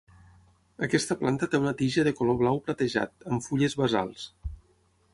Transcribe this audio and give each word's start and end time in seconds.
Aquesta 0.87 1.17
planta 1.19 1.51
té 1.51 1.59
una 1.65 1.75
tija 1.83 2.07
de 2.09 2.15
color 2.21 2.39
blau 2.41 2.59
platejat, 2.71 3.15
amb 3.33 3.49
fulles 3.49 3.81
basals. 3.85 4.29